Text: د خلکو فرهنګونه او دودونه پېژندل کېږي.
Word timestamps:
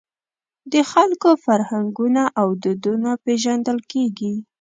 د 0.73 0.75
خلکو 0.91 1.29
فرهنګونه 1.45 2.23
او 2.39 2.47
دودونه 2.63 3.11
پېژندل 3.23 3.79
کېږي. 3.91 4.33